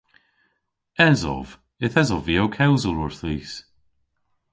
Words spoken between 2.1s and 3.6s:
vy ow kewsel orthis.